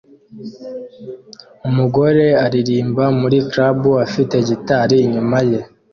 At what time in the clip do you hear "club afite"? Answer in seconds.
3.51-4.35